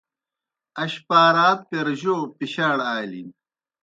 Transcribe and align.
اش 0.83 0.93
پار 1.07 1.35
آد 1.47 1.59
پیر 1.69 1.87
جو 2.01 2.15
پِشاڑ 2.37 2.77
آلِن؟ 2.93 3.27